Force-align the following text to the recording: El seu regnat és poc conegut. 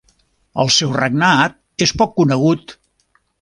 El 0.63 0.71
seu 0.75 0.95
regnat 0.95 1.59
és 1.87 1.93
poc 2.01 2.17
conegut. 2.23 2.75